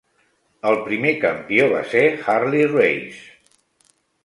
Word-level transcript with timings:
El 0.69 0.77
primer 0.87 1.11
campió 1.25 1.67
va 1.75 1.83
ser 1.93 2.03
Harley 2.35 2.65
Race. 2.73 3.31